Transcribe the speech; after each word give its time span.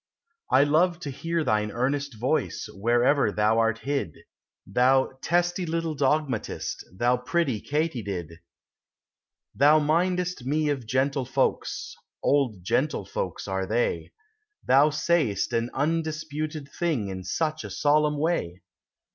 I 0.49 0.63
LOVE 0.63 0.99
to 1.01 1.11
hear 1.11 1.43
thine 1.43 1.69
earnest 1.69 2.15
voice, 2.15 2.67
Wherever 2.73 3.31
thou 3.31 3.59
art 3.59 3.77
hid, 3.77 4.17
Thou 4.65 5.11
testy 5.21 5.63
little 5.63 5.93
dogmatist, 5.93 6.83
Thou 6.91 7.17
pretty 7.17 7.61
Katydid 7.61 8.39
Thou 9.53 9.77
mindest 9.77 10.43
me 10.43 10.69
of 10.69 10.87
gentlefolks, 10.87 11.93
Old 12.23 12.63
gentlefolks 12.63 13.47
are 13.47 13.67
they, 13.67 14.11
Thou 14.65 14.89
say'st 14.89 15.53
an 15.53 15.69
undisputed 15.71 16.67
thing 16.71 17.09
In 17.09 17.23
such 17.23 17.63
a 17.63 17.69
solemn 17.69 18.17
way. 18.17 18.63